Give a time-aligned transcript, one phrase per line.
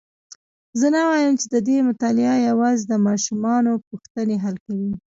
[0.79, 4.91] زه نه وایم چې ددې مطالعه یوازي د ماشومانو پوښتني حل کوي.